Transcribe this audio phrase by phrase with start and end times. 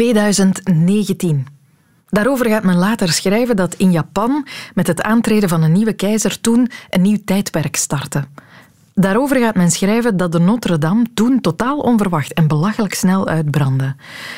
[0.00, 1.46] 2019.
[2.08, 6.40] Daarover gaat men later schrijven dat in Japan met het aantreden van een nieuwe keizer
[6.40, 8.24] toen een nieuw tijdperk startte.
[8.94, 13.94] Daarover gaat men schrijven dat de Notre-Dame toen totaal onverwacht en belachelijk snel uitbrandde.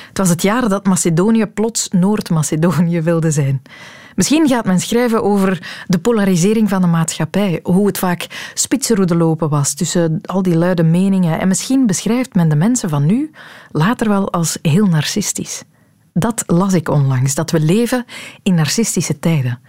[0.09, 3.63] Het was het jaar dat Macedonië plots Noord-Macedonië wilde zijn.
[4.15, 9.49] Misschien gaat men schrijven over de polarisering van de maatschappij, hoe het vaak spitsenroede lopen
[9.49, 11.41] was tussen al die luide meningen.
[11.41, 13.31] En misschien beschrijft men de mensen van nu
[13.71, 15.63] later wel als heel narcistisch.
[16.13, 18.05] Dat las ik onlangs, dat we leven
[18.43, 19.61] in narcistische tijden.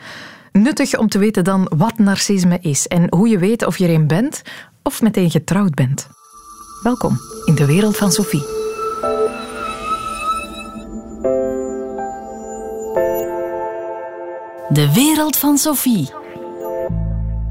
[0.52, 3.94] Nuttig om te weten dan wat narcisme is en hoe je weet of je er
[3.94, 4.42] een bent
[4.84, 6.08] of meteen getrouwd bent.
[6.84, 8.63] Welkom in de wereld van Sophie.
[14.74, 16.10] De wereld van Sophie.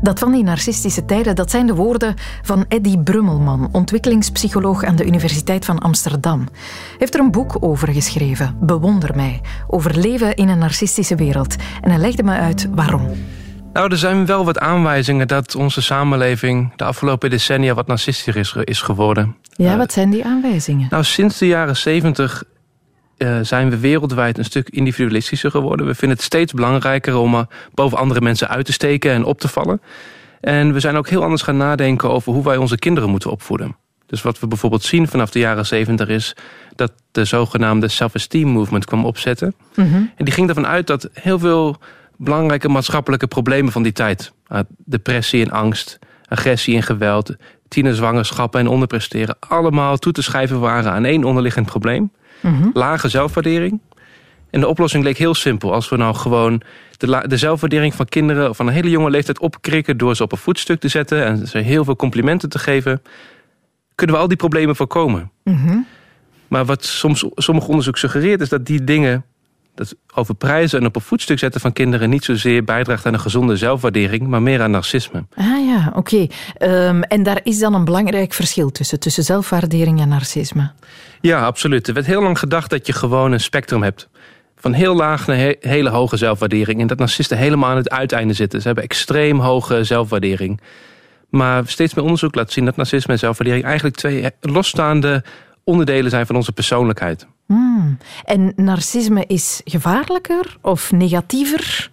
[0.00, 5.06] Dat van die narcistische tijden, dat zijn de woorden van Eddy Brummelman, ontwikkelingspsycholoog aan de
[5.06, 6.38] Universiteit van Amsterdam.
[6.40, 11.56] Hij heeft er een boek over geschreven, Bewonder mij, over leven in een narcistische wereld.
[11.80, 13.10] En hij legde me uit waarom.
[13.72, 18.56] Nou, er zijn wel wat aanwijzingen dat onze samenleving de afgelopen decennia wat narcistischer is,
[18.64, 19.36] is geworden.
[19.56, 20.86] Ja, wat zijn die aanwijzingen?
[20.90, 22.44] Nou, sinds de jaren zeventig
[23.22, 25.86] uh, zijn we wereldwijd een stuk individualistischer geworden.
[25.86, 29.48] We vinden het steeds belangrijker om boven andere mensen uit te steken en op te
[29.48, 29.80] vallen.
[30.40, 33.76] En we zijn ook heel anders gaan nadenken over hoe wij onze kinderen moeten opvoeden.
[34.06, 36.36] Dus wat we bijvoorbeeld zien vanaf de jaren zeventig is
[36.74, 39.54] dat de zogenaamde self-esteem movement kwam opzetten.
[39.74, 39.94] Mhm.
[39.94, 41.76] En die ging ervan uit dat heel veel
[42.16, 47.34] belangrijke maatschappelijke problemen van die tijd, uh, depressie en angst, agressie en geweld,
[47.68, 52.10] tienerzwangerschappen en onderpresteren, allemaal toe te schrijven waren aan één onderliggend probleem.
[52.42, 52.68] Mhm.
[52.72, 53.80] Lage zelfwaardering.
[54.50, 55.72] En de oplossing leek heel simpel.
[55.72, 56.62] Als we nou gewoon
[56.96, 59.96] de, de zelfwaardering van kinderen van een hele jonge leeftijd opkrikken...
[59.96, 63.02] door ze op een voetstuk te zetten en ze heel veel complimenten te geven...
[63.94, 65.30] kunnen we al die problemen voorkomen.
[65.44, 65.78] Mhm.
[66.48, 69.24] Maar wat soms sommige onderzoek suggereert is dat die dingen...
[69.74, 72.10] dat over prijzen en op een voetstuk zetten van kinderen...
[72.10, 74.26] niet zozeer bijdraagt aan een gezonde zelfwaardering...
[74.26, 75.24] maar meer aan narcisme.
[75.34, 76.26] Ah ja, oké.
[76.56, 79.00] Ehm, en daar is dan een belangrijk verschil tussen...
[79.00, 80.70] tussen zelfwaardering en narcisme.
[81.20, 81.88] Ja, absoluut.
[81.88, 84.08] Er werd heel lang gedacht dat je gewoon een spectrum hebt.
[84.56, 86.80] Van heel laag naar hele hoge zelfwaardering.
[86.80, 88.60] En dat narcisten helemaal aan het uiteinde zitten.
[88.60, 90.60] Ze hebben extreem hoge zelfwaardering.
[91.28, 93.64] Maar steeds meer onderzoek laat zien dat narcisme en zelfwaardering...
[93.64, 95.24] eigenlijk twee losstaande
[95.64, 97.26] onderdelen zijn van onze persoonlijkheid.
[97.46, 97.98] Hmm.
[98.24, 101.90] En narcisme is gevaarlijker of negatiever?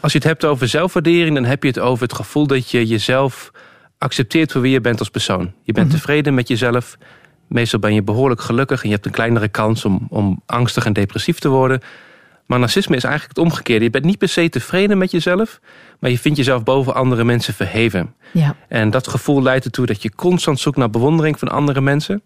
[0.00, 1.34] Als je het hebt over zelfwaardering...
[1.34, 3.50] dan heb je het over het gevoel dat je jezelf
[3.98, 5.52] accepteert voor wie je bent als persoon.
[5.62, 5.96] Je bent mhm.
[5.96, 6.96] tevreden met jezelf
[7.48, 10.92] Meestal ben je behoorlijk gelukkig en je hebt een kleinere kans om, om angstig en
[10.92, 11.80] depressief te worden.
[12.46, 13.84] Maar narcisme is eigenlijk het omgekeerde.
[13.84, 15.60] Je bent niet per se tevreden met jezelf,
[15.98, 18.14] maar je vindt jezelf boven andere mensen verheven.
[18.32, 18.56] Ja.
[18.68, 22.22] En dat gevoel leidt ertoe dat je constant zoekt naar bewondering van andere mensen.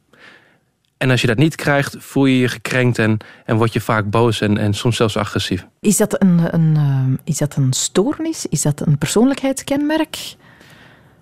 [1.03, 4.11] En als je dat niet krijgt, voel je je gekrenkt en, en word je vaak
[4.11, 5.67] boos en, en soms zelfs agressief.
[5.81, 8.47] Is dat een, een, uh, is dat een stoornis?
[8.47, 10.35] Is dat een persoonlijkheidskenmerk?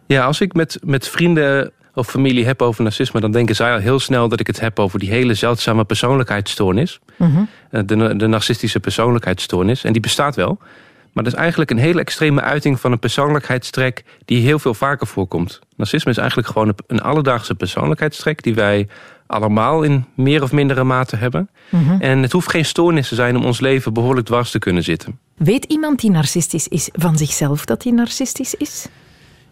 [0.07, 3.21] Ja, als ik met, met vrienden of familie heb over narcisme...
[3.21, 7.01] dan denken zij al heel snel dat ik het heb over die hele zeldzame persoonlijkheidsstoornis.
[7.17, 9.85] Mm de, de narcistische persoonlijkheidsstoornis.
[9.85, 10.59] En die bestaat wel.
[11.13, 14.05] Maar dat is eigenlijk een hele extreme uiting van een persoonlijkheidstrek...
[14.25, 15.61] die heel veel vaker voorkomt.
[15.77, 18.43] Narcisme is eigenlijk gewoon een alledaagse persoonlijkheidstrek...
[18.43, 18.89] die wij
[19.31, 21.51] allemaal in meer of mindere mate hebben.
[21.69, 22.01] Mhm.
[22.01, 25.19] En het hoeft geen stoornis te zijn om ons leven behoorlijk dwars te kunnen zitten.
[25.37, 28.89] Weet iemand die narcistisch is van zichzelf dat hij narcistisch is?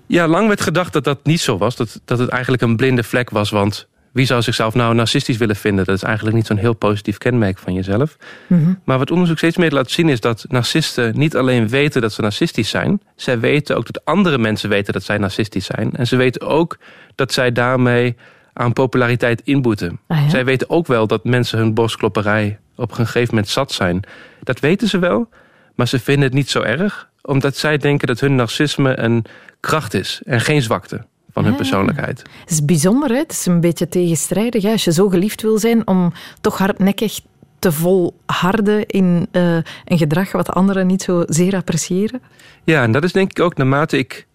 [0.07, 1.77] Ja, lang werd gedacht dat dat niet zo was.
[1.77, 3.51] Dat, dat het eigenlijk een blinde vlek was.
[3.51, 5.85] Want wie zou zichzelf nou narcistisch willen vinden?
[5.85, 8.17] Dat is eigenlijk niet zo'n heel positief kenmerk van jezelf.
[8.47, 8.75] Mhm.
[8.85, 12.21] Maar wat onderzoek steeds meer laat zien is dat narcisten niet alleen weten dat ze
[12.21, 13.01] narcistisch zijn.
[13.17, 15.93] Zij weten ook dat andere mensen weten dat zij narcistisch zijn.
[15.93, 16.79] En ze weten ook
[17.15, 18.17] dat zij daarmee
[18.59, 20.01] aan populariteit inboeten.
[20.07, 24.03] Ah, zij weten ook wel dat mensen hun borstklopperij op een gegeven moment zat zijn.
[24.43, 25.29] Dat weten ze wel,
[25.75, 27.09] maar ze vinden het niet zo erg.
[27.23, 29.25] Omdat zij denken dat hun narcisme een
[29.61, 32.19] kracht is en geen zwakte van hun persoonlijkheid.
[32.41, 33.17] Het is bijzonder, hè?
[33.17, 34.63] het is een beetje tegenstrijdig.
[34.63, 34.71] Hè?
[34.71, 37.21] Als je zo geliefd wil zijn om toch hardnekkig
[37.59, 42.23] te volharden in uh, een gedrag wat anderen niet zo zeer appreciëren.
[42.65, 44.27] Ja, en dat is denk ik ook naarmate ik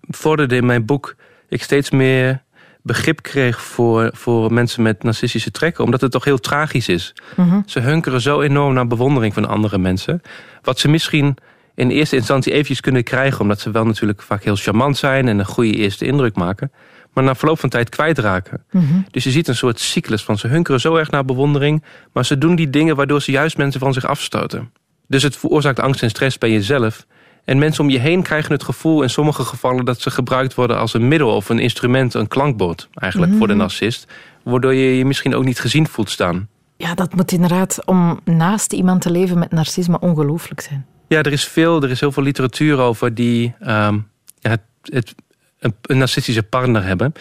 [0.00, 1.16] vorderde in mijn boek...
[1.48, 2.42] ik steeds meer
[2.84, 5.84] begrip kreeg voor, voor mensen met narcistische trekken.
[5.84, 7.14] Omdat het toch heel tragisch is.
[7.36, 7.60] Mhm.
[7.66, 10.22] Ze hunkeren zo enorm naar bewondering van andere mensen.
[10.62, 11.36] Wat ze misschien
[11.74, 13.40] in eerste instantie eventjes kunnen krijgen...
[13.40, 15.28] omdat ze wel natuurlijk vaak heel charmant zijn...
[15.28, 16.72] en een goede eerste indruk maken...
[17.12, 18.64] maar na verloop van tijd kwijtraken.
[18.70, 21.84] Mm Dus je ziet een soort cyclus van ze hunkeren zo erg naar bewondering...
[22.12, 24.72] maar ze doen die dingen waardoor ze juist mensen van zich afstoten.
[25.06, 27.06] Dus het veroorzaakt angst en stress bij jezelf...
[27.44, 29.84] En mensen om je heen krijgen het gevoel in sommige gevallen...
[29.84, 32.88] dat ze gebruikt worden als een middel of een instrument, een klankbord...
[32.94, 33.62] eigenlijk voor de mhm.
[33.62, 34.06] narcist.
[34.42, 36.48] Waardoor je je misschien ook niet gezien voelt staan.
[36.76, 40.86] ja, dat moet inderdaad om naast iemand te leven met narcisme ongelooflijk zijn.
[41.08, 43.98] Ja, er is veel, er is heel veel literatuur over die ehm,
[44.38, 45.14] ja, het, het,
[45.58, 47.12] een, een, narcistische partner hebben.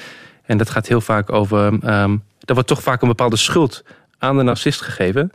[0.45, 1.65] En dat gaat heel vaak over.
[1.65, 3.83] Um, er wordt toch vaak een bepaalde schuld
[4.17, 5.31] aan de narcist gegeven.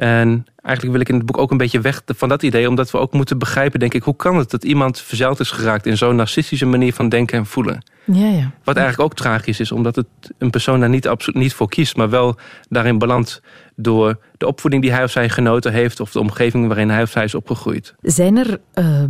[0.00, 2.90] En eigenlijk wil ik in het boek ook een beetje weg van dat idee, omdat
[2.90, 5.96] we ook moeten begrijpen, denk ik, hoe kan het dat iemand verzeild is geraakt in
[5.96, 7.84] zo'n narcistische manier van denken en voelen.
[8.04, 8.50] Ja, ja.
[8.64, 10.06] Wat eigenlijk ook tragisch is, omdat het
[10.38, 12.36] een persoon daar niet, absoluut niet voor kiest, maar wel
[12.68, 13.42] daarin belandt
[13.76, 17.10] door de opvoeding die hij of zij genoten heeft of de omgeving waarin hij of
[17.10, 17.94] zij is opgegroeid.
[18.02, 19.02] Zijn er uh,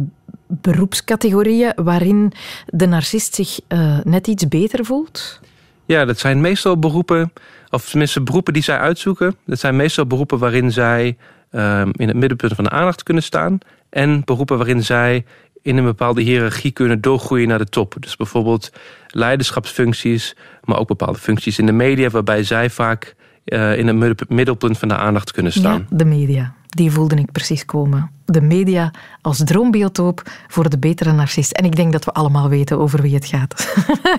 [0.46, 2.32] beroepscategorieën waarin
[2.66, 5.40] de narcist zich uh, net iets beter voelt?
[5.84, 7.32] Ja, dat zijn meestal beroepen,
[7.70, 9.36] of tenminste beroepen die zij uitzoeken.
[9.46, 11.16] Dat zijn meestal beroepen waarin zij
[11.52, 13.58] uh, in het middenpunt van de aandacht kunnen staan.
[13.90, 15.24] En beroepen waarin zij
[15.62, 17.96] in een bepaalde hiërarchie kunnen doorgroeien naar de top.
[18.00, 18.72] Dus bijvoorbeeld
[19.06, 23.14] leiderschapsfuncties, maar ook bepaalde functies in de media, waarbij zij vaak
[23.44, 25.86] uh, in het middelpunt van de aandacht kunnen staan.
[25.90, 26.54] De media.
[26.70, 28.10] Die voelde ik precies komen.
[28.24, 28.90] De media
[29.20, 31.52] als droombiotoop voor de betere narcist.
[31.52, 33.74] En ik denk dat we allemaal weten over wie het gaat.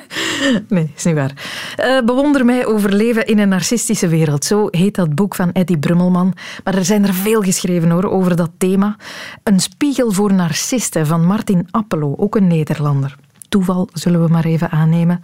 [0.70, 1.32] nee, is niet waar.
[1.80, 4.46] Uh, bewonder mij overleven in een narcistische wereld.
[4.46, 6.34] Zo heet dat boek van Eddie Brummelman.
[6.64, 8.96] Maar er zijn er veel geschreven hoor, over dat thema.
[9.44, 13.18] Een spiegel voor narcisten van Martin Appelo, ook een Nederlander
[13.52, 15.22] toeval, zullen we maar even aannemen.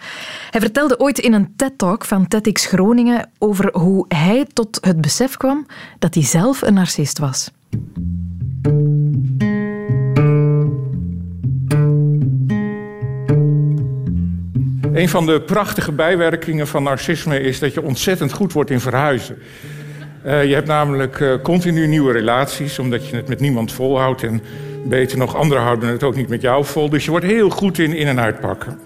[0.50, 5.38] Hij vertelde ooit in een TED-talk van TEDx Groningen over hoe hij tot het besef
[5.38, 5.66] kwam
[6.00, 7.52] dat hij zelf een narcist was.
[14.94, 19.38] Een van de prachtige bijwerkingen van narcisme is dat je ontzettend goed wordt in verhuizen.
[20.26, 24.24] Uh, je hebt namelijk uh, continu nieuwe relaties, omdat je het met niemand volhoudt.
[24.24, 24.42] En
[24.90, 26.90] beter nog, anderen houden het ook niet met jou vol.
[26.90, 28.80] Dus je wordt heel goed in in- en uitpakken.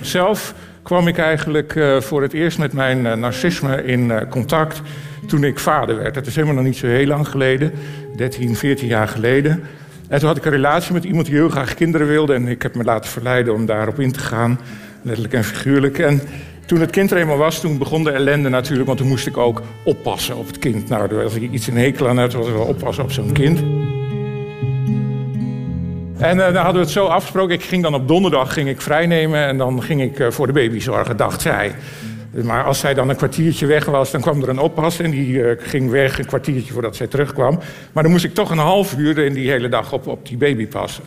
[0.00, 4.82] Zelf kwam ik eigenlijk uh, voor het eerst met mijn narcisme in contact
[5.26, 6.14] toen ik vader werd.
[6.14, 7.72] Dat is helemaal nog niet zo heel lang geleden,
[8.16, 9.62] 13, 14 jaar geleden.
[10.08, 12.34] En toen had ik een relatie met iemand die heel graag kinderen wilde.
[12.34, 14.60] En ik heb me laten verleiden om daarop in te gaan,
[15.02, 15.98] letterlijk en figuurlijk.
[15.98, 16.20] En
[16.66, 19.36] toen het kind er eenmaal was, toen begon de ellende natuurlijk, want toen moest ik
[19.36, 20.88] ook oppassen op het kind.
[20.88, 23.60] Nou, als ik iets in hekel aan had, was ik wel oppassen op zo'n kind.
[26.22, 27.54] En uh, dan hadden we het zo afgesproken.
[27.54, 30.52] Ik ging dan op donderdag ging ik vrijnemen en dan ging ik uh, voor de
[30.52, 31.74] baby zorgen, dacht zij.
[32.30, 35.28] Maar als zij dan een kwartiertje weg was, dan kwam er een oppas en die
[35.28, 37.58] uh, ging weg een kwartiertje voordat zij terugkwam.
[37.92, 40.36] Maar dan moest ik toch een half uur in die hele dag op, op die
[40.36, 41.04] baby passen.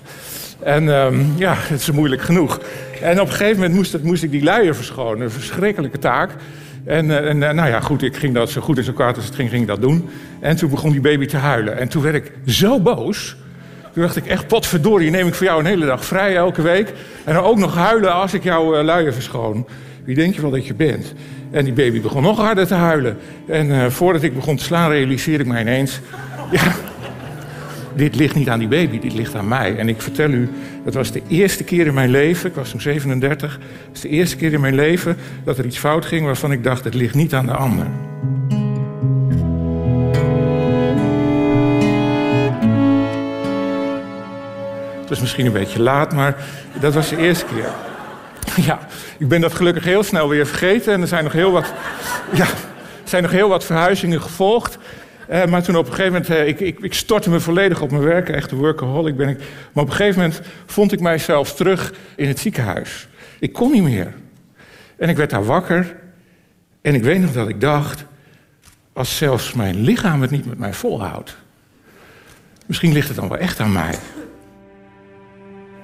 [0.59, 2.59] En um, ja, het is moeilijk genoeg.
[3.01, 5.21] En op een gegeven moment moest, moest ik die luier verschonen.
[5.21, 6.31] Een verschrikkelijke taak.
[6.85, 9.35] En, en nou ja, goed, ik ging dat zo goed en zo kwaad als het
[9.35, 10.09] ging, ging ik dat doen.
[10.39, 11.77] En toen begon die baby te huilen.
[11.77, 13.35] En toen werd ik zo boos.
[13.95, 16.93] Toen dacht ik echt, potverdorie, neem ik voor jou een hele dag vrij elke week.
[17.23, 19.65] En dan ook nog huilen als ik jouw uh, luier verschoon.
[20.03, 21.13] Wie denk je wel dat je bent?
[21.51, 23.17] En die baby begon nog harder te huilen.
[23.47, 25.99] En uh, voordat ik begon te slaan, realiseerde ik mij ineens...
[26.51, 26.75] Ja,
[27.95, 29.75] dit ligt niet aan die baby, dit ligt aan mij.
[29.77, 30.49] En ik vertel u,
[30.83, 33.51] dat was de eerste keer in mijn leven, ik was toen 37...
[33.51, 36.25] het was de eerste keer in mijn leven dat er iets fout ging...
[36.25, 37.85] waarvan ik dacht, het ligt niet aan de ander.
[45.05, 46.35] Het was misschien een beetje laat, maar
[46.79, 47.69] dat was de eerste keer.
[48.65, 48.79] Ja,
[49.17, 50.93] ik ben dat gelukkig heel snel weer vergeten.
[50.93, 51.73] En er zijn nog heel wat,
[52.33, 52.47] ja,
[53.03, 54.77] zijn nog heel wat verhuizingen gevolgd.
[55.29, 57.91] Uh, maar toen op een gegeven moment, uh, ik, ik, ik, stortte me volledig op
[57.91, 59.37] mijn werk, echt een workaholic ben ik.
[59.73, 63.07] Maar op een gegeven moment vond ik mijzelf terug in het ziekenhuis.
[63.39, 64.13] Ik kon niet meer.
[64.97, 65.95] En ik werd daar wakker.
[66.81, 68.05] En ik weet nog dat ik dacht,
[68.93, 71.37] als zelfs mijn lichaam het niet met mij volhoudt.
[72.65, 73.95] Misschien ligt het dan wel echt aan mij.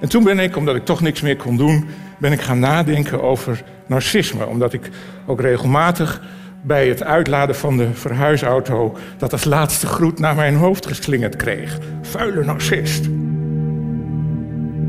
[0.02, 3.22] En toen ben ik, omdat ik toch niks meer kon doen, ben ik gaan nadenken
[3.22, 4.46] over narcisme.
[4.46, 4.90] Omdat ik
[5.26, 6.22] ook regelmatig
[6.62, 11.78] bij het uitladen van de verhuisauto dat als laatste groet naar mijn hoofd geslingerd kreeg.
[12.00, 13.04] Vuile narcist.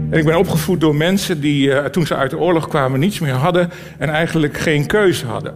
[0.09, 3.19] En ik ben opgevoed door mensen die uh, toen ze uit de oorlog kwamen niets
[3.19, 5.53] meer hadden en eigenlijk geen keuze hadden.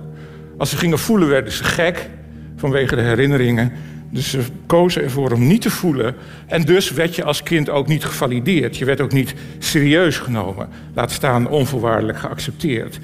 [0.57, 2.09] Als ze gingen voelen werden ze gek
[2.55, 3.71] vanwege de herinneringen.
[4.09, 6.15] Dus ze kozen ervoor om niet te voelen.
[6.45, 8.77] En dus werd je als kind ook niet gevalideerd.
[8.77, 10.69] Je werd ook niet serieus genomen.
[10.93, 12.99] Laat staan onvoorwaardelijk geaccepteerd.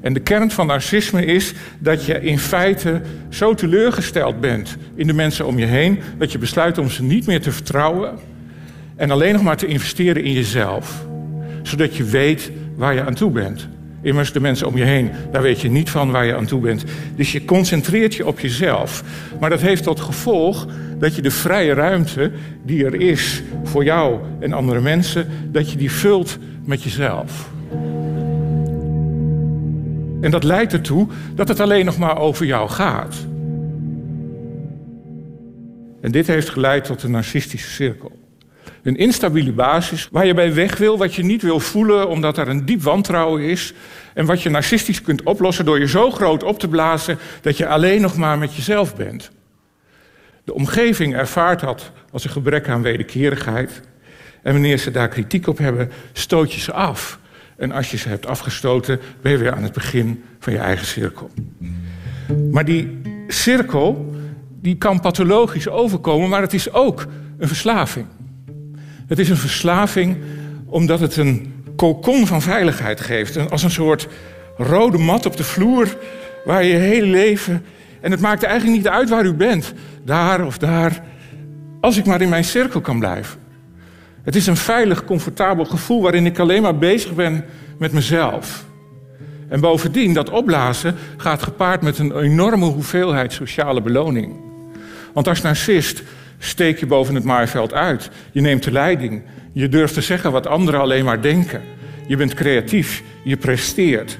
[0.00, 5.12] En de kern van narcisme is dat je in feite zo teleurgesteld bent in de
[5.12, 8.18] mensen om je heen dat je besluit om ze niet meer te vertrouwen
[8.96, 11.06] en alleen nog maar te investeren in jezelf,
[11.62, 13.68] zodat je weet waar je aan toe bent.
[14.06, 16.60] Immers, de mensen om je heen, daar weet je niet van waar je aan toe
[16.60, 16.84] bent.
[17.16, 19.04] Dus je concentreert je op jezelf.
[19.40, 20.66] Maar dat heeft tot gevolg
[20.98, 22.30] dat je de vrije ruimte
[22.62, 27.50] die er is voor jou en andere mensen, dat je die vult met jezelf.
[30.20, 33.16] En dat leidt ertoe dat het alleen nog maar over jou gaat.
[36.00, 38.25] En dit heeft geleid tot een narcistische cirkel.
[38.86, 42.48] Een instabiele basis waar je bij weg wil, wat je niet wil voelen omdat er
[42.48, 43.74] een diep wantrouwen is.
[44.14, 47.66] En wat je narcistisch kunt oplossen door je zo groot op te blazen dat je
[47.66, 49.30] alleen nog maar met jezelf bent.
[50.44, 53.82] De omgeving ervaart dat als een gebrek aan wederkerigheid.
[54.42, 57.18] En wanneer ze daar kritiek op hebben, stoot je ze af.
[57.56, 60.86] En als je ze hebt afgestoten, ben je weer aan het begin van je eigen
[60.86, 61.30] cirkel.
[62.50, 64.14] Maar die cirkel,
[64.60, 67.06] die kan pathologisch overkomen, maar het is ook
[67.38, 68.06] een verslaving.
[69.06, 70.16] Het is een verslaving
[70.66, 73.50] omdat het een kokon van veiligheid geeft.
[73.50, 74.08] Als een soort
[74.56, 75.96] rode mat op de vloer
[76.44, 77.64] waar je je hele leven...
[78.06, 79.72] En het maakt eigenlijk niet uit waar u bent.
[80.04, 81.02] Daar of daar.
[81.80, 83.40] Als ik maar in mijn cirkel kan blijven.
[84.22, 87.44] Het is een veilig, comfortabel gevoel waarin ik alleen maar bezig ben
[87.78, 88.64] met mezelf.
[89.48, 94.36] En bovendien, dat opblazen gaat gepaard met een enorme hoeveelheid sociale beloning.
[95.12, 96.02] Want als narcist
[96.38, 98.10] steek je boven het maaiveld uit.
[98.32, 99.22] Je neemt de leiding.
[99.52, 101.62] Je durft te zeggen wat anderen alleen maar denken.
[102.06, 103.02] Je bent creatief.
[103.24, 104.18] Je presteert.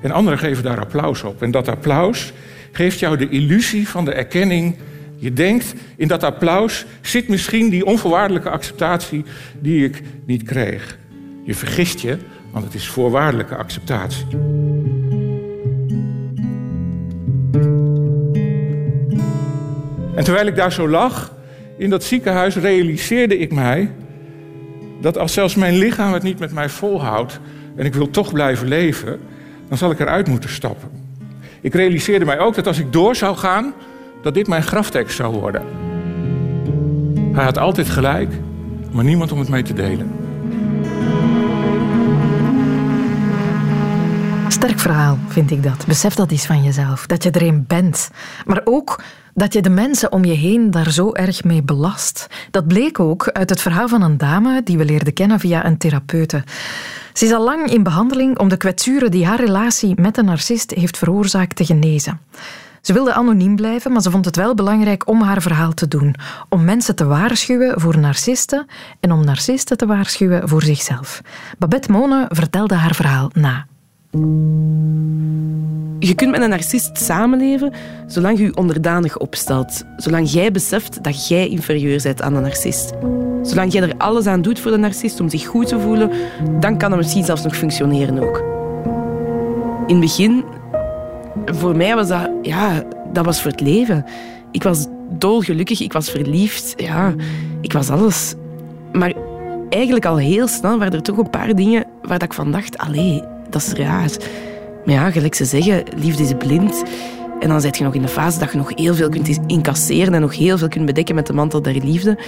[0.00, 1.42] En anderen geven daar applaus op.
[1.42, 2.32] En dat applaus
[2.72, 4.76] geeft jou de illusie van de erkenning.
[5.16, 9.24] Je denkt, in dat applaus zit misschien die onvoorwaardelijke acceptatie
[9.60, 10.98] die ik niet kreeg.
[11.44, 12.16] Je vergist je,
[12.52, 14.26] want het is voorwaardelijke acceptatie.
[20.14, 21.36] En terwijl ik daar zo lag
[21.78, 23.90] in dat ziekenhuis, realiseerde ik mij
[25.00, 27.40] dat als zelfs mijn lichaam het niet met mij volhoudt
[27.76, 29.20] en ik wil toch blijven leven,
[29.68, 30.88] dan zal ik eruit moeten stappen.
[31.60, 33.72] Ik realiseerde mij ook dat als ik door zou gaan,
[34.22, 35.62] dat dit mijn graftekst zou worden.
[37.32, 38.32] Hij had altijd gelijk,
[38.92, 40.27] maar niemand om het mee te delen.
[44.58, 45.86] Sterk verhaal, vind ik dat.
[45.86, 48.10] Besef dat eens van jezelf, dat je er een bent.
[48.46, 49.02] Maar ook
[49.34, 52.26] dat je de mensen om je heen daar zo erg mee belast.
[52.50, 55.78] Dat bleek ook uit het verhaal van een dame die we leerden kennen via een
[55.78, 56.44] therapeute.
[57.12, 60.70] Ze is al lang in behandeling om de kwetsuren die haar relatie met een narcist
[60.70, 62.20] heeft veroorzaakt te genezen.
[62.80, 66.14] Ze wilde anoniem blijven, maar ze vond het wel belangrijk om haar verhaal te doen.
[66.48, 68.66] Om mensen te waarschuwen voor narcisten
[69.00, 71.20] en om narcisten te waarschuwen voor zichzelf.
[71.58, 73.66] Babette Mone vertelde haar verhaal na.
[75.98, 77.72] Je kunt met een narcist samenleven
[78.06, 79.84] zolang je je onderdanig opstelt.
[79.96, 82.92] Zolang jij beseft dat jij inferieur bent aan de narcist.
[83.42, 86.10] Zolang jij er alles aan doet voor de narcist om zich goed te voelen,
[86.60, 88.42] dan kan het misschien zelfs nog functioneren ook.
[89.86, 90.44] In het begin,
[91.44, 94.04] voor mij was dat, ja, dat was voor het leven.
[94.50, 97.14] Ik was dolgelukkig, ik was verliefd, ja,
[97.60, 98.34] ik was alles.
[98.92, 99.12] Maar
[99.68, 102.78] eigenlijk al heel snel waren er toch een paar dingen waar ik van dacht,
[103.50, 104.10] dat is raar.
[104.84, 106.82] Maar ja, gelijk ze zeggen, liefde is blind.
[107.40, 110.14] En dan zit je nog in de fase dat je nog heel veel kunt incasseren
[110.14, 112.18] en nog heel veel kunt bedekken met de mantel der liefde.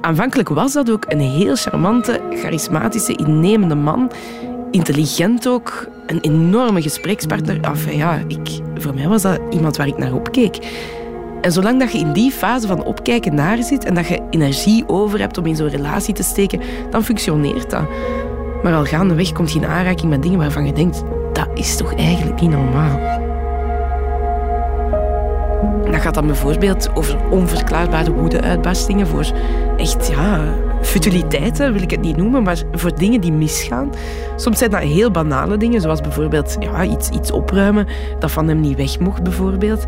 [0.00, 4.10] Aanvankelijk was dat ook een heel charmante, charismatische, innemende man.
[4.70, 7.60] Intelligent ook, een enorme gesprekspartner.
[7.60, 10.58] Enfin, ja, ik, voor mij was dat iemand waar ik naar opkeek.
[11.40, 14.88] En zolang dat je in die fase van opkijken naar zit en dat je energie
[14.88, 16.60] over hebt om in zo'n relatie te steken,
[16.90, 17.82] dan functioneert dat.
[18.62, 21.94] Maar al gaandeweg komt je in aanraking met dingen waarvan je denkt, dat is toch
[21.94, 23.26] eigenlijk niet normaal.
[25.90, 29.26] Dat gaat dan bijvoorbeeld over onverklaarbare woede-uitbarstingen voor
[29.76, 33.92] echt, ja, futiliteiten wil ik het niet noemen, maar voor dingen die misgaan.
[34.36, 37.86] Soms zijn dat heel banale dingen, zoals bijvoorbeeld ja, iets, iets opruimen
[38.18, 39.84] dat van hem niet weg mocht, bijvoorbeeld.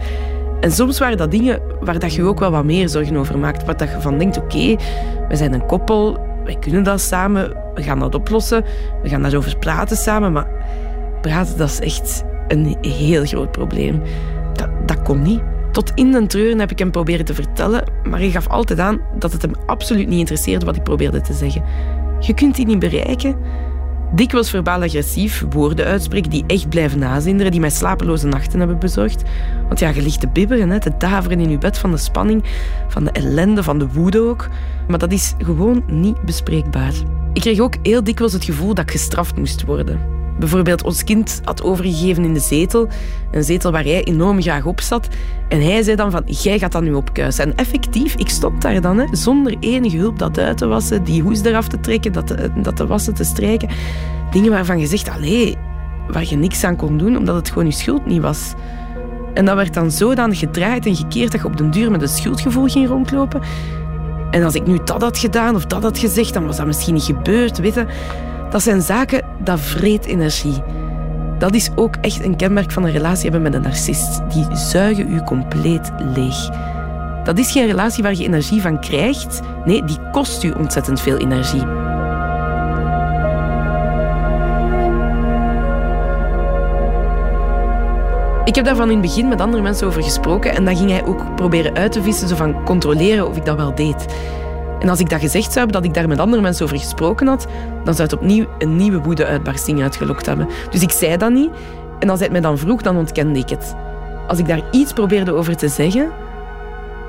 [0.60, 3.64] En soms waren dat dingen waar dat je ook wel wat meer zorgen over maakt.
[3.64, 4.76] Waar dat je van denkt, oké,
[5.28, 8.64] we zijn een koppel, wij kunnen dat samen, we gaan dat oplossen,
[9.02, 10.48] we gaan daarover praten samen, maar
[11.20, 14.02] praten, dat is echt een heel groot probleem.
[14.52, 15.42] Dat, dat kon niet.
[15.72, 19.00] Tot in den treuren heb ik hem proberen te vertellen, maar hij gaf altijd aan
[19.18, 21.62] dat het hem absoluut niet interesseerde wat ik probeerde te zeggen.
[22.20, 23.36] Je kunt die niet bereiken.
[24.12, 29.22] Dikwijls verbaal agressief, woorden uitspreken die echt blijven nazinderen, die mij slapeloze nachten hebben bezorgd.
[29.66, 32.44] Want ja, je ligt te bibberen, te daveren in je bed van de spanning,
[32.88, 34.48] van de ellende, van de woede ook.
[34.88, 36.92] Maar dat is gewoon niet bespreekbaar.
[37.32, 41.40] Ik kreeg ook heel dikwijls het gevoel dat ik gestraft moest worden bijvoorbeeld ons kind
[41.44, 42.88] had overgegeven in de zetel.
[43.30, 45.08] Een zetel waar hij enorm graag op zat.
[45.48, 47.44] En hij zei dan van, jij gaat dat nu opkuisen.
[47.44, 51.22] En effectief, ik stond daar dan, hè, zonder enige hulp dat uit te wassen, die
[51.22, 53.68] hoes eraf te trekken, dat te, dat te wassen, te strijken.
[54.30, 55.56] Dingen waarvan je zegt, allee,
[56.08, 58.54] waar je niks aan kon doen, omdat het gewoon je schuld niet was.
[59.34, 62.08] En dat werd dan zodanig gedraaid en gekeerd dat je op den duur met een
[62.08, 63.40] schuldgevoel ging rondlopen.
[64.30, 66.94] En als ik nu dat had gedaan of dat had gezegd, dan was dat misschien
[66.94, 67.84] niet gebeurd, weet
[68.50, 70.62] Dat zijn zaken dat vreet energie.
[71.38, 74.20] Dat is ook echt een kenmerk van een relatie hebben met een narcist.
[74.32, 76.48] Die zuigen u compleet leeg.
[77.24, 79.40] Dat is geen relatie waar je energie van krijgt.
[79.64, 81.62] Nee, die kost u ontzettend veel energie.
[88.44, 91.04] Ik heb daarvan in het begin met andere mensen over gesproken en dan ging hij
[91.04, 94.06] ook proberen uit te vissen, zo van controleren of ik dat wel deed.
[94.80, 97.26] En als ik dat gezegd zou hebben, dat ik daar met andere mensen over gesproken
[97.26, 97.46] had,
[97.84, 100.48] dan zou het opnieuw een nieuwe woede-uitbarsting uitgelokt hebben.
[100.70, 101.50] Dus ik zei dat niet.
[101.98, 103.74] En als hij het mij dan vroeg, dan ontkende ik het.
[104.26, 106.10] Als ik daar iets probeerde over te zeggen,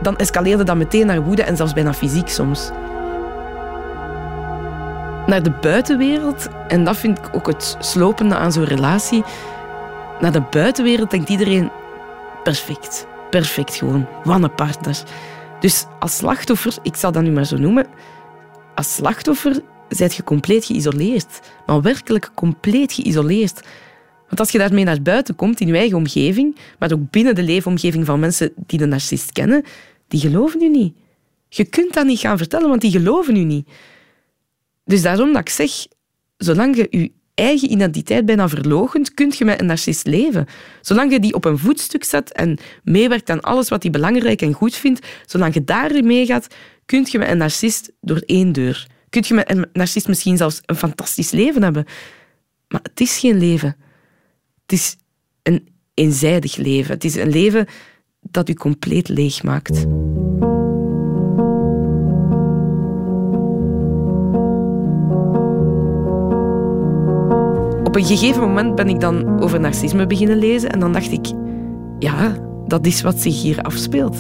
[0.02, 2.72] dan escaleerde dat meteen naar woede en zelfs bijna fysiek soms.
[5.26, 9.24] Naar de buitenwereld, en dat vind ik ook het slopende aan zo'n relatie,
[10.20, 11.72] naar de buitenwereld denkt iedereen
[12.44, 13.08] perfect.
[13.30, 14.08] Perfect gewoon.
[14.24, 15.04] Wat een partner.
[15.62, 17.88] Dus als slachtoffer, ik zal dat nu maar zo noemen,
[18.76, 21.40] als slachtoffer zijt je compleet geïsoleerd.
[21.66, 23.62] Maar werkelijk compleet geïsoleerd.
[24.28, 27.44] Want als je daarmee naar buiten komt, in je eigen omgeving, maar ook binnen de
[27.44, 29.64] leefomgeving van mensen die de narcist kennen,
[30.08, 30.94] die geloven u niet.
[31.50, 33.70] Je kunt dat niet gaan vertellen, want die geloven u niet.
[34.86, 35.72] Dus daarom dat ik zeg,
[36.38, 37.12] zolang je je
[37.42, 40.46] eigen identiteit bijna verlogend, kun je met een narcist leven.
[40.82, 44.54] Zolang je die op een voetstuk zet en meewerkt aan alles wat hij belangrijk en
[44.54, 46.48] goed vindt, zolang je daarin meegaat,
[46.86, 48.88] kun je met een narcist door één deur.
[49.10, 51.86] Kun je met een narcist misschien zelfs een fantastisch leven hebben.
[52.68, 53.76] Maar het is geen leven.
[54.62, 54.96] Het is
[55.44, 56.94] een eenzijdig leven.
[56.94, 57.68] Het is een leven
[58.22, 59.86] dat u compleet leeg maakt.
[67.92, 71.26] Op een gegeven moment ben ik dan over narcisme beginnen lezen en dan dacht ik,
[72.00, 72.36] ja,
[72.68, 74.20] dat is wat zich hier afspeelt.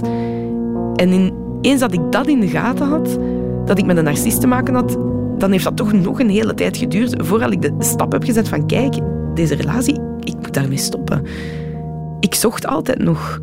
[0.95, 3.19] En eens dat ik dat in de gaten had,
[3.65, 4.97] dat ik met een narcist te maken had,
[5.37, 8.49] dan heeft dat toch nog een hele tijd geduurd voordat ik de stap heb gezet
[8.49, 8.95] van kijk,
[9.33, 11.25] deze relatie, ik moet daarmee stoppen.
[12.19, 13.39] Ik zocht altijd nog.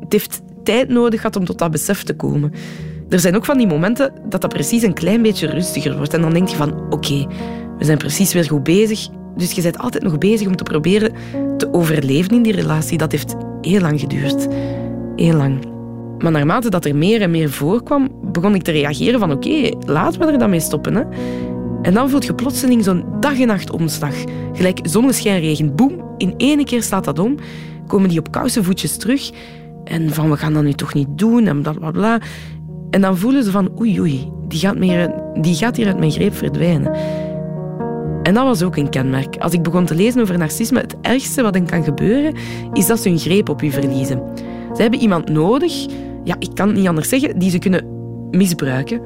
[0.00, 2.52] Het heeft tijd nodig gehad om tot dat besef te komen.
[3.08, 6.14] Er zijn ook van die momenten dat dat precies een klein beetje rustiger wordt.
[6.14, 7.26] En dan denk je van, oké,
[7.78, 9.08] we zijn precies weer goed bezig.
[9.38, 11.12] Dus je bent altijd nog bezig om te proberen
[11.56, 12.98] te overleven in die relatie.
[12.98, 14.48] Dat heeft heel lang geduurd.
[15.16, 15.76] Heel lang.
[16.18, 20.20] Maar naarmate dat er meer en meer voorkwam, begon ik te reageren van oké, laten
[20.20, 20.94] we er dan mee stoppen.
[20.94, 21.02] Hè.
[21.82, 24.14] En dan voelt je plotseling zo'n dag en nacht omslag.
[24.52, 27.34] Gelijk zonneschijnregen, boem, in één keer staat dat om.
[27.86, 29.30] Komen die op koude voetjes terug.
[29.84, 32.18] En van, we gaan dat nu toch niet doen, en bla bla bla.
[32.90, 36.10] En dan voelen ze van, oei oei, die gaat, meer, die gaat hier uit mijn
[36.10, 36.92] greep verdwijnen.
[38.28, 39.36] En dat was ook een kenmerk.
[39.36, 42.34] Als ik begon te lezen over narcisme, het ergste wat hen kan gebeuren,
[42.72, 44.22] is dat ze hun greep op je verliezen.
[44.74, 45.86] Ze hebben iemand nodig,
[46.24, 47.86] ja, ik kan het niet anders zeggen, die ze kunnen
[48.30, 49.00] misbruiken.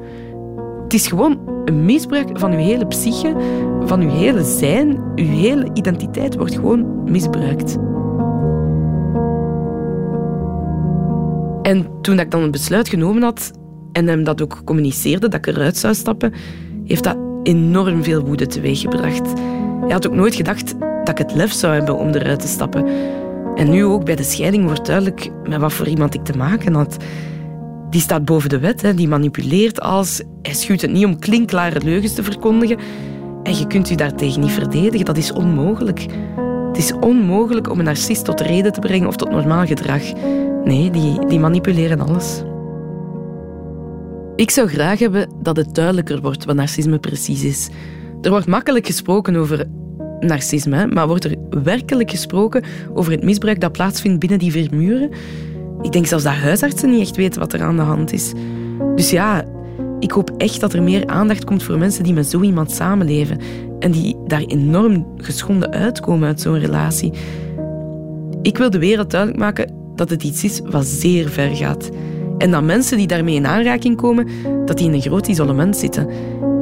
[0.83, 3.35] Het is gewoon een misbruik van uw hele psyche,
[3.85, 4.99] van uw hele zijn.
[5.15, 7.77] Uw hele identiteit wordt gewoon misbruikt.
[11.61, 13.51] En toen ik dan een besluit genomen had
[13.91, 16.33] en hem dat ook communiceerde, dat ik eruit zou stappen,
[16.83, 19.33] heeft dat enorm veel woede teweeggebracht.
[19.81, 22.85] Hij had ook nooit gedacht dat ik het lef zou hebben om eruit te stappen.
[23.55, 26.73] En nu ook bij de scheiding wordt duidelijk met wat voor iemand ik te maken
[26.73, 26.97] had.
[27.89, 28.93] Die staat boven de wet, hè.
[28.93, 30.21] die manipuleert als...
[30.41, 32.77] Hij schuwt het niet om klinkklare leugens te verkondigen.
[33.43, 35.05] En je kunt je daartegen niet verdedigen.
[35.05, 36.05] Dat is onmogelijk.
[36.67, 40.01] Het is onmogelijk om een narcist tot reden te brengen of tot normaal gedrag.
[40.63, 42.43] Nee, die, die manipuleren alles.
[44.35, 47.69] Ik zou graag hebben dat het duidelijker wordt wat narcisme precies is.
[48.21, 49.65] Er wordt makkelijk gesproken over
[50.19, 55.09] narcisme, maar wordt er werkelijk gesproken over het misbruik dat plaatsvindt binnen die vier muren?
[55.81, 58.31] Ik denk zelfs dat huisartsen niet echt weten wat er aan de hand is.
[58.95, 59.45] Dus ja,
[59.99, 63.39] ik hoop echt dat er meer aandacht komt voor mensen die met zo iemand samenleven
[63.79, 67.13] en die daar enorm geschonden uitkomen uit zo'n relatie.
[68.41, 71.89] Ik wil de wereld duidelijk maken dat het iets is wat zeer ver gaat.
[72.37, 74.27] En dat mensen die daarmee in aanraking komen,
[74.65, 76.07] dat die in een groot isolement zitten.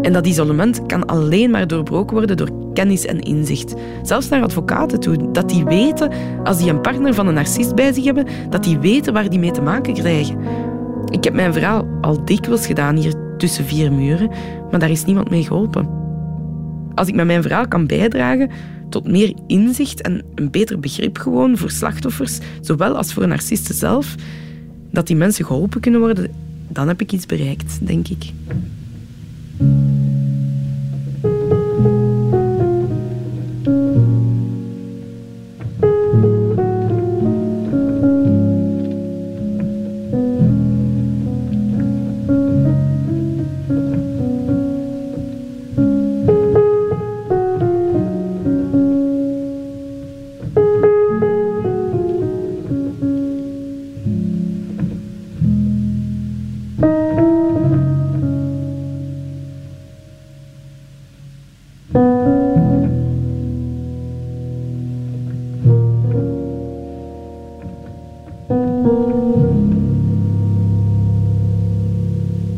[0.01, 3.73] En dat isolement kan alleen maar doorbroken worden door kennis en inzicht.
[4.03, 5.31] Zelfs naar advocaten toe.
[5.31, 6.11] Dat die weten,
[6.43, 9.39] als die een partner van een narcist bij zich hebben, dat die weten waar die
[9.39, 10.37] mee te maken krijgen.
[11.09, 14.29] Ik heb mijn verhaal al dikwijls gedaan hier tussen vier muren,
[14.71, 15.89] maar daar is niemand mee geholpen.
[16.95, 18.49] Als ik met mijn verhaal kan bijdragen
[18.89, 24.15] tot meer inzicht en een beter begrip gewoon voor slachtoffers, zowel als voor narcisten zelf,
[24.91, 26.31] dat die mensen geholpen kunnen worden,
[26.67, 28.31] dan heb ik iets bereikt, denk ik.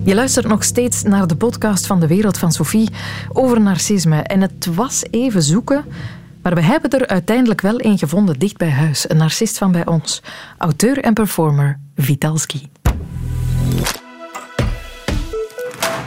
[0.05, 2.89] Je luistert nog steeds naar de podcast van de Wereld van Sophie
[3.33, 4.21] over narcisme.
[4.21, 5.85] En het was even zoeken,
[6.41, 9.09] maar we hebben er uiteindelijk wel een gevonden dicht bij huis.
[9.09, 10.21] Een narcist van bij ons.
[10.57, 12.69] Auteur en performer Vitalski.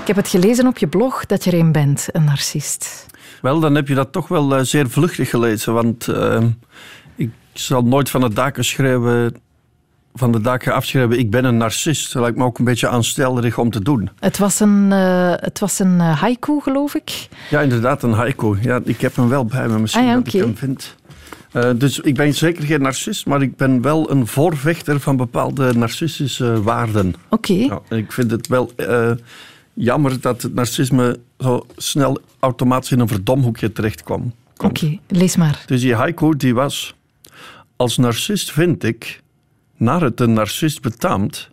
[0.00, 3.06] Ik heb het gelezen op je blog dat je er een bent, een narcist.
[3.42, 5.72] Wel, dan heb je dat toch wel eh, zeer vluchtig gelezen.
[5.72, 6.42] Want uh,
[7.14, 9.36] ik zal nooit van de daken schrijven
[10.18, 12.12] van de daken afschrijven, ik ben een narcist.
[12.12, 14.10] Dat lijkt me ook een beetje aanstellerig om te doen.
[14.20, 17.28] Het was een, uh, het was een haiku, geloof ik?
[17.50, 18.56] Ja, inderdaad, een haiku.
[18.60, 20.96] Ja, ik heb hem wel bij me, misschien ah, ja, dat ik hem vind.
[21.52, 25.74] Uh, dus ik ben zeker geen narcist, maar ik ben wel een voorvechter van bepaalde
[25.74, 27.14] narcistische waarden.
[27.28, 27.52] Oké.
[27.52, 27.80] Okay.
[27.88, 29.10] Ja, ik vind het wel uh,
[29.74, 34.32] jammer dat het narcisme zo snel automatisch in een verdomhoekje terecht kwam.
[34.54, 35.62] Oké, okay, lees maar.
[35.66, 36.94] Dus die haiku die was...
[37.76, 39.20] Als narcist vind ik
[39.76, 41.50] naar het een narcist betaamt.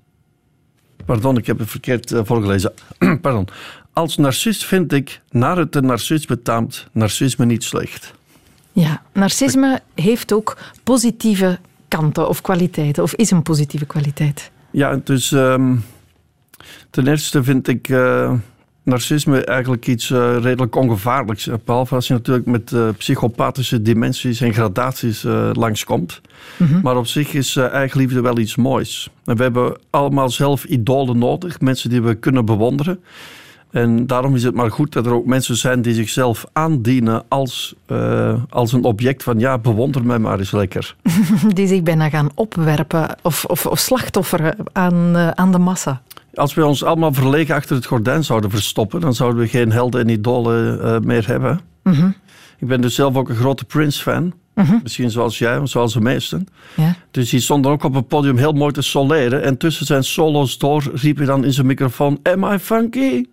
[1.06, 2.74] Pardon, ik heb het verkeerd uh, voorgelezen.
[3.22, 3.48] Pardon.
[3.94, 8.14] Als narcist vind ik, naar het een narcist betaamt, narcisme niet slecht.
[8.72, 14.52] Ja, narcisme heeft ook positieve kanten of kwaliteiten, of is een positieve kwaliteit.
[14.72, 15.84] Ja, dus um,
[16.90, 18.34] ten eerste vind ik uh,
[18.84, 21.50] narcisme eigenlijk iets uh, redelijk ongevaarlijks.
[21.66, 26.22] Behalve als je natuurlijk met uh, psychopathische dimensies en gradaties uh, langskomt.
[26.58, 29.10] Mm Maar op zich is eigenliefde wel iets moois.
[29.26, 33.00] En we hebben allemaal zelf idolen nodig, mensen die we kunnen bewonderen.
[33.72, 37.76] En daarom is het maar goed dat er ook mensen zijn die zichzelf aandienen als,
[38.50, 40.96] als een object van ja, bewonder mij maar eens lekker.
[41.54, 46.02] die zich bijna gaan opwerpen of, of, of slachtofferen aan, aan de massa.
[46.34, 50.02] Als we ons allemaal verlegen achter het gordijn zouden verstoppen, dan zouden we geen helden
[50.02, 51.60] en idolen uh, meer hebben.
[51.84, 52.10] Mhm.
[52.60, 54.34] Ik ben dus zelf ook een grote Prince-fan.
[54.56, 54.76] Mhm.
[54.84, 56.48] Misschien zoals jij, zoals de meesten.
[56.76, 56.96] Ja.
[57.12, 59.44] Dus die stond dan ook op het podium heel mooi te soleren.
[59.44, 63.26] En tussen zijn solo's door riep hij dan in zijn microfoon: Am I funky?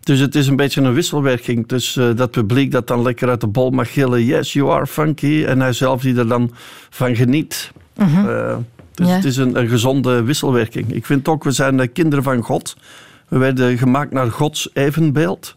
[0.00, 1.66] Dus het is een beetje een wisselwerking.
[1.68, 4.86] Dus uh, dat publiek dat dan lekker uit de bol mag gillen: Yes, you are
[4.86, 5.44] funky.
[5.44, 6.50] En hij zelf die er dan
[6.90, 7.72] van geniet.
[7.96, 8.64] Mm
[8.96, 10.92] dus het is een, een, gezonde wisselwerking.
[10.92, 12.76] Ik vind ook, we zijn kinderen van God.
[13.28, 15.56] We werden gemaakt naar Gods evenbeeld.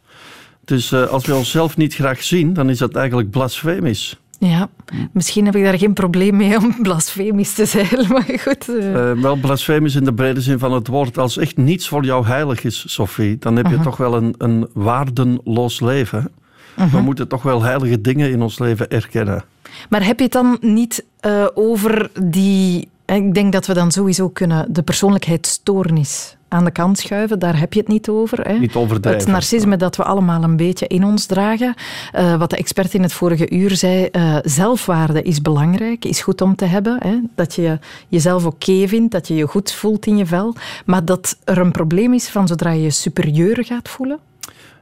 [0.65, 4.19] Dus uh, als we onszelf niet graag zien, dan is dat eigenlijk blasfemisch.
[4.39, 4.69] Ja,
[5.11, 8.69] misschien heb ik daar geen probleem mee om blasfemisch te zijn, maar goed.
[8.69, 9.21] Uh...
[9.21, 11.17] wel blasfemisch in de brede zin van het woord.
[11.17, 13.87] Als echt niets voor jou heilig is, Sophie, dan heb je uh-huh.
[13.87, 16.31] toch wel een, een waardenloos leven.
[16.75, 17.03] We uh-huh.
[17.03, 19.43] moeten toch wel heilige dingen in ons leven erkennen.
[19.89, 21.05] Maar heb je het dan niet
[21.53, 27.39] over die ik denk dat we dan sowieso kunnen de persoonlijkheidsstoornis aan de kant schuiven.
[27.39, 28.39] Daar heb je het niet over.
[28.41, 28.53] Hè.
[28.53, 31.73] Niet Het narcisme dat we allemaal een beetje in ons dragen.
[32.15, 36.41] Uh, wat de expert in het vorige uur zei, uh, zelfwaarde is belangrijk, is goed
[36.41, 36.97] om te hebben.
[36.99, 37.19] Hè.
[37.35, 40.55] Dat je jezelf oké vindt, dat je je goed voelt in je vel.
[40.85, 44.19] Maar dat er een probleem is van zodra je je superieur gaat voelen.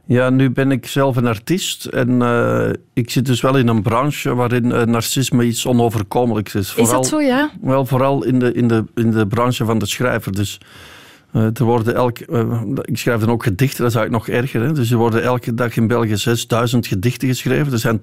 [0.08, 3.82] Ja, nu ben ik zelf een artiest en uh, ik zit dus wel in een
[3.82, 6.70] branche waarin uh, narcisme iets onoverkomelijks is.
[6.70, 7.50] Vooral, is dat zo, ja?
[7.60, 10.32] Wel, vooral in de, in de, in de branche van de schrijver.
[10.32, 10.60] Dus
[11.32, 12.18] uh, er worden elk,
[12.82, 14.62] ik schrijf dan ook gedichten, dat is eigenlijk nog erger.
[14.62, 14.72] Hè?
[14.72, 17.72] Dus er worden elke dag in België 6000 gedichten geschreven.
[17.72, 18.00] Er zijn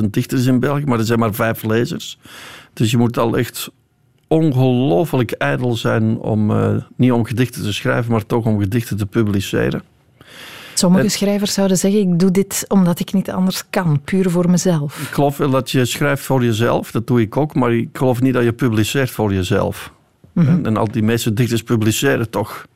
[0.00, 2.18] 12.000 dichters in België, maar er zijn maar vijf lezers.
[2.72, 3.70] Dus je moet al echt
[4.28, 6.52] ongelooflijk ijdel zijn om
[6.96, 9.82] niet om gedichten te schrijven, maar toch om gedichten te publiceren.
[10.78, 15.00] Sommige schrijvers zouden zeggen, ik doe dit omdat ik niet anders kan, puur voor mezelf.
[15.00, 18.20] Ik geloof wel dat je schrijft voor jezelf, dat doe ik ook, maar ik geloof
[18.20, 19.92] niet dat je publiceert voor jezelf.
[20.32, 20.66] Mhm.
[20.66, 22.66] en, al die meeste dichters publiceren toch.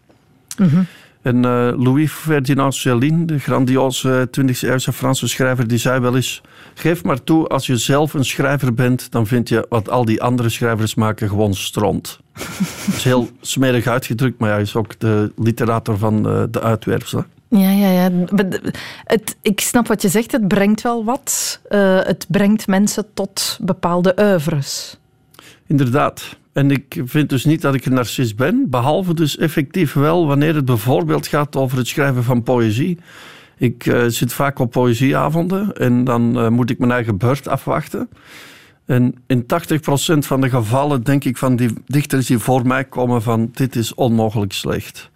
[0.58, 0.82] Mhm.
[1.22, 6.42] En uh, Louis Ferdinand Céline, de grandioze 20e eeuwse Franse schrijver, die zei wel eens:
[6.74, 10.22] Geef maar toe, als je zelf een schrijver bent, dan vind je wat al die
[10.22, 12.20] andere schrijvers maken gewoon stront.
[12.86, 17.26] Dat is heel smerig uitgedrukt, maar hij is ook de literator van uh, de uitwerpselen.
[17.50, 18.10] Ja, ja, ja.
[19.42, 20.32] Ik snap wat je zegt.
[20.32, 21.60] Het brengt wel wat.
[21.70, 24.98] Uh, het brengt mensen tot bepaalde oeuvres.
[25.66, 26.38] Inderdaad.
[26.52, 30.54] En ik vind dus niet dat ik een narcist ben, behalve dus effectief wel wanneer
[30.54, 32.98] het bijvoorbeeld gaat over het schrijven van poëzie.
[33.56, 38.08] Ik uh, zit vaak op poëzieavonden en dan uh, moet ik mijn eigen beurt afwachten.
[38.86, 39.46] En in 80%
[40.18, 43.94] van de gevallen denk ik van die dichters die voor mij komen van dit is
[43.94, 45.10] onmogelijk slecht.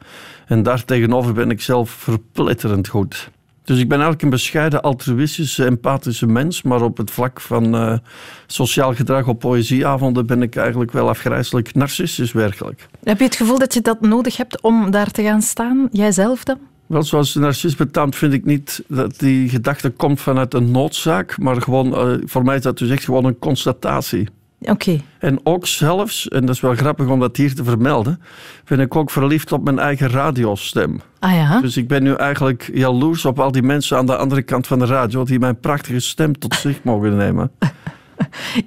[0.46, 3.30] En daartegenover ben ik zelf verpletterend goed.
[3.64, 6.62] Dus ik ben eigenlijk een bescheiden, altruïstische, empathische mens.
[6.62, 7.98] Maar op het vlak van uh,
[8.46, 12.88] sociaal gedrag op poëzieavonden ben ik eigenlijk wel afgrijzelijk narcistisch werkelijk.
[13.02, 16.44] Heb je het gevoel dat je dat nodig hebt om daar te gaan staan, jijzelf
[16.44, 16.58] dan?
[16.86, 21.38] Wel, zoals de narcist betaamt, vind ik niet dat die gedachte komt vanuit een noodzaak.
[21.38, 24.28] Maar gewoon, uh, voor mij is dat dus echt gewoon een constatatie.
[24.70, 25.00] Oké.
[25.18, 28.20] En ook zelfs, en dat is wel grappig om dat hier te vermelden,
[28.64, 31.00] ben ik ook verliefd op mijn eigen radiostem.
[31.18, 31.60] Ah ja?
[31.60, 34.78] Dus ik ben nu eigenlijk jaloers op al die mensen aan de andere kant van
[34.78, 37.50] de radio die mijn prachtige stem tot zich mogen nemen.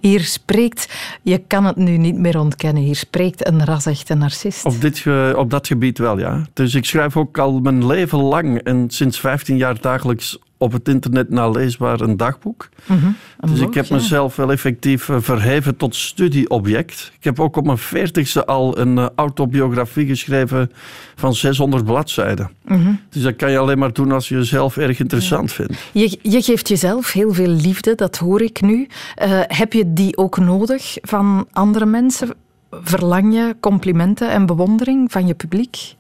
[0.01, 4.65] Hier spreekt, je kan het nu niet meer ontkennen, hier spreekt een ras-echte narcist.
[4.65, 5.05] Op, dit,
[5.36, 6.45] op dat gebied wel, ja.
[6.53, 10.87] Dus ik schrijf ook al mijn leven lang en sinds 15 jaar dagelijks op het
[10.87, 12.69] internet naleesbaar een dagboek.
[12.87, 13.15] Een
[13.49, 13.95] Dus ik heb ja.
[13.95, 17.11] mezelf wel effectief eh, verheven tot studieobject.
[17.17, 20.71] Ik heb ook op mijn veertigste al een eh, autobiografie geschreven
[21.15, 22.49] van 600 bladzijden.
[22.65, 22.93] Mhm.
[23.09, 25.73] Dus dat kan je alleen maar doen als je jezelf erg interessant vindt.
[25.91, 28.87] Je, je geeft jezelf heel veel liefde, dat hoor ik nu.
[29.15, 32.33] Eh, heb je die ook nodig van andere mensen?
[32.71, 35.95] Verlang je complimenten en bewondering van je publiek?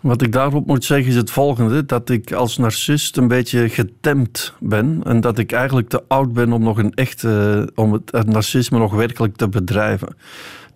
[0.00, 4.54] Wat ik daarop moet zeggen is het volgende: dat ik als narcist een beetje getemd
[4.60, 5.00] ben.
[5.04, 8.78] En dat ik eigenlijk te oud ben om nog een echte, om het, het narcisme
[8.78, 10.16] nog werkelijk te bedrijven.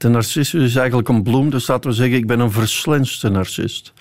[0.01, 3.93] De narcisme is eigenlijk een bloem, dus laten we zeggen, ik ben een verslenste narcist.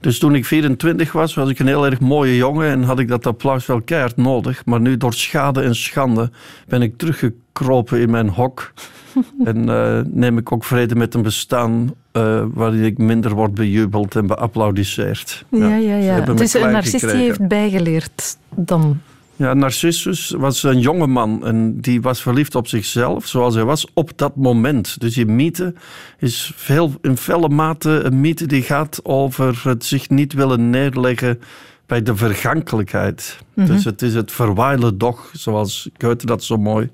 [0.00, 3.08] Dus toen ik 24 was, was ik een heel erg mooie jongen en had ik
[3.08, 4.64] dat applaus wel keihard nodig.
[4.64, 6.30] Maar nu door schade en schande
[6.68, 8.72] ben ik teruggekropen in mijn hok.
[9.44, 14.16] en eh, neem ik ook vrede met een bestaan eh, waarin ik minder word bejubeld
[14.16, 15.44] en beapplaudisseerd.
[15.50, 16.20] Ja, ja, ja.
[16.20, 17.26] Het is een klein narcist die gekregen.
[17.26, 19.00] heeft bijgeleerd dan.
[19.38, 23.86] Ja, Narcissus was een jonge man en die was verliefd op zichzelf zoals hij was
[23.94, 25.00] op dat moment.
[25.00, 25.74] Dus die mythe
[26.18, 31.40] is veel, in felle mate een mythe die gaat over het zich niet willen neerleggen
[31.86, 33.38] bij de vergankelijkheid.
[33.54, 36.90] Dus het is het verwijlen doch, zoals Goethe dat zo mooi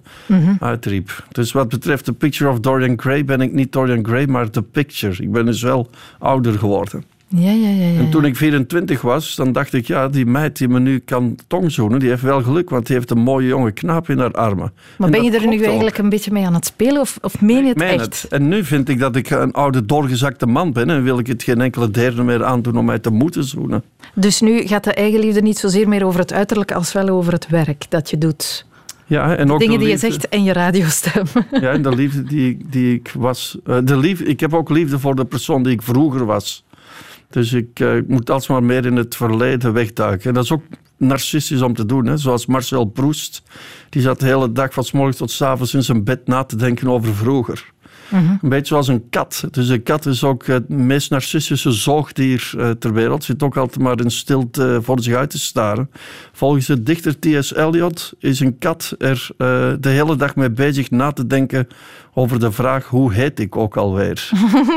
[0.61, 1.26] uitriep.
[1.33, 4.62] Dus wat betreft de picture of Dorian Gray ben ik niet Dorian Gray, maar de
[4.62, 5.22] picture.
[5.22, 7.04] Ik ben dus wel ouder geworden.
[7.37, 7.87] Ja, ja, ja.
[7.88, 10.99] ja, En toen ik 24 was, dan dacht ik, ja, die meid die me nu
[10.99, 14.31] kan tongzoenen, die heeft wel geluk, want die heeft een mooie jonge knaap in haar
[14.33, 14.73] armen.
[14.99, 15.64] Maar En ben je er nu ook.
[15.64, 18.01] eigenlijk een beetje mee aan het spelen of, of meen je het meen echt?
[18.23, 18.27] het.
[18.31, 21.42] En nu vind ik dat ik een oude, doorgezakte man ben en wil ik het
[21.42, 23.83] geen enkele derde meer aandoen om mij te moeten zoenen.
[24.14, 27.49] Dus nu gaat de eigenliefde niet zozeer meer over het uiterlijk als wel over het
[27.49, 28.66] werk dat je doet.
[29.07, 31.25] Ja, en ook Dingen die je zegt en je radiostem.
[31.51, 33.59] Ja, en de liefde die, die ik was.
[33.66, 36.63] eh, De liefde, ik heb ook liefde voor de persoon die ik vroeger was.
[37.35, 40.29] Dus ik eh, moet alsmaar meer in het verleden wegduiken.
[40.29, 40.62] En dat is ook
[40.97, 42.07] narcistisch om te doen.
[42.07, 42.16] Hè?
[42.16, 43.42] Zoals Marcel Proust.
[43.88, 46.44] Die zat de hele dag van s morgens tot s avonds in zijn bed na
[46.44, 47.73] te denken over vroeger.
[48.11, 49.45] Een beetje zoals een kat.
[49.51, 53.25] Dus een kat is ook het meest narcistische zoogdier eh, ter wereld.
[53.25, 55.90] Zit ook altijd maar in stilte voor zich uit te staren.
[56.33, 57.55] Volgens de dichter T.S.
[57.55, 61.69] Eliot is een kat er eh, de hele dag mee bezig na te denken
[62.14, 64.31] over de vraag hoe heet ik ook alweer.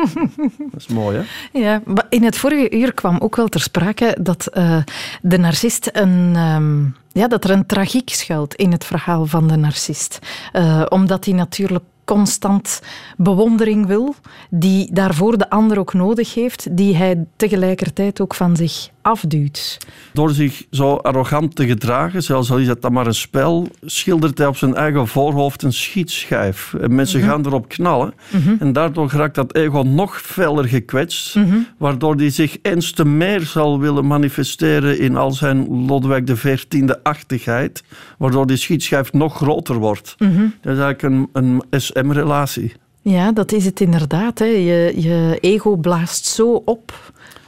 [0.71, 1.23] dat is mooi, hè?
[1.59, 4.77] Ja, maar in het vorige uur kwam ook wel ter sprake dat eh,
[5.21, 6.31] de narcist een...
[6.35, 6.83] ehm,
[7.17, 10.19] ja, dat er een tragiek schuilt in het verhaal van de narcist.
[10.51, 12.81] Eh, omdat hij natuurlijk constant
[13.17, 14.15] bewondering wil,
[14.49, 19.77] die daarvoor de ander ook nodig heeft, die hij tegelijkertijd ook van zich afduwt.
[20.13, 24.37] Door zich zo arrogant te gedragen, zelfs al is dat dan maar een spel, schildert
[24.37, 26.73] hij op zijn eigen voorhoofd een schietschijf.
[26.73, 28.13] En mensen gaan erop knallen.
[28.59, 31.35] En daardoor raakt dat ego nog feller gekwetst,
[31.77, 37.83] waardoor hij zich eens te meer zal willen manifesteren in al zijn Lodewijk XIV-achtigheid,
[38.17, 40.15] waardoor die schietschijf nog groter wordt.
[40.61, 42.73] Dat is eigenlijk een, een SM-relatie.
[43.01, 44.39] Ja, dat is het inderdaad.
[44.39, 44.45] Hè.
[44.45, 46.93] Je, je ego blaast zo op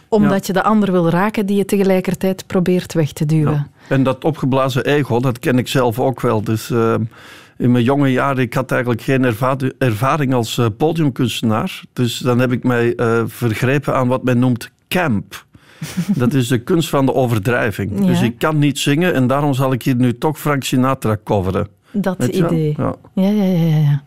[0.09, 3.53] omdat je de ander wil raken die je tegelijkertijd probeert weg te duwen.
[3.53, 3.67] Ja.
[3.87, 6.41] En dat opgeblazen ego, dat ken ik zelf ook wel.
[6.43, 6.95] Dus eh,
[7.57, 11.81] in mijn jonge jaren, ik had eigenlijk geen erva- ervaring als eh, podiumkunstenaar.
[11.93, 15.45] Dus dan heb ik mij eh, vergrepen aan wat men noemt camp.
[16.15, 17.99] Dat is de kunst van de overdrijving.
[17.99, 18.05] Ja.
[18.05, 21.67] Dus ik kan niet zingen en daarom zal ik hier nu toch Frank Sinatra coveren.
[21.91, 22.73] Dat idee.
[22.77, 22.95] Ja.
[23.13, 24.03] Ja, ja, ja.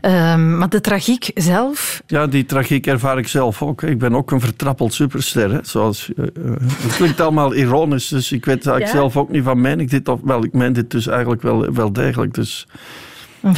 [0.00, 3.82] Ehm, maar de tragiek zelf, Ja, die tragiek ervaar ik zelf ook.
[3.82, 5.52] Ik ben ook een vertrappeld superster.
[5.52, 5.58] Hè.
[5.62, 9.00] Zoals, eh, eh, het klinkt allemaal ironisch, dus ik weet eigenlijk Ja?
[9.00, 10.08] zelf ook niet van meen ik dit.
[10.08, 12.34] Of, wel, ik meen dit dus eigenlijk wel, wel degelijk.
[12.34, 12.66] Dus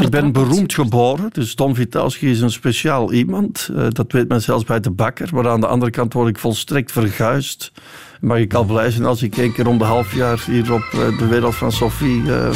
[0.01, 3.71] ik ben beroemd geboren, dus Don Vitalski is een speciaal iemand.
[3.77, 5.29] Eh, dat weet men zelfs bij de bakker.
[5.33, 7.73] Maar aan de andere kant word ik volstrekt verguisd.
[8.21, 10.85] Mag ik al blij zijn als ik één keer om de half jaar hier op
[10.93, 12.49] eh, de wereld van Sophie eh,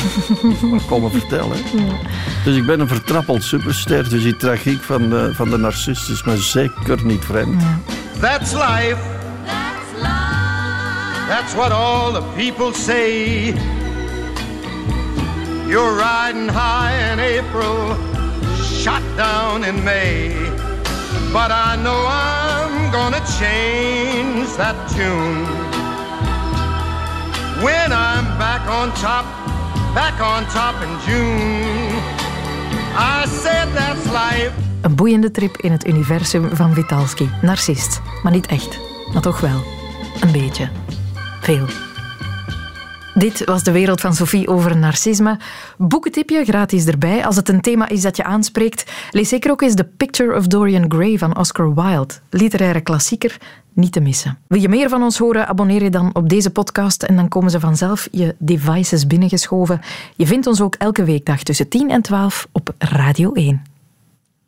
[0.70, 1.57] mag komen vertellen.
[2.44, 4.09] Dus ik ben een vertrappeld superster.
[4.09, 7.62] Dus die tragiek van, de van de narcist is me zeker niet vreemd.
[8.20, 9.18] That's life.
[11.29, 13.55] That's what all the people say.
[15.66, 17.96] You're riding high in April,
[18.62, 20.33] shot down in May.
[21.33, 22.60] But I know
[22.90, 25.46] I'm gonna change that tune.
[27.62, 29.24] When I'm back on top,
[29.94, 31.94] back on top in June.
[32.96, 34.53] I said that's life.
[34.81, 37.31] Een boeiende trip in het universum van Vitalski.
[37.42, 38.79] Narcist, maar niet echt.
[39.12, 39.62] Maar toch wel.
[40.20, 40.68] Een beetje.
[41.40, 41.89] Veel.
[43.20, 45.38] Dit was de wereld van Sophie over narcisme.
[45.78, 47.26] Boekentipje gratis erbij.
[47.26, 50.46] Als het een thema is dat je aanspreekt, lees zeker ook eens The Picture of
[50.46, 52.14] Dorian Gray van Oscar Wilde.
[52.30, 53.37] Literaire klassieker,
[53.72, 54.38] niet te missen.
[54.46, 55.46] Wil je meer van ons horen?
[55.46, 59.80] Abonneer je dan op deze podcast en dan komen ze vanzelf je devices binnengeschoven.
[60.16, 63.69] Je vindt ons ook elke weekdag tussen 10 en 12 op Radio 1.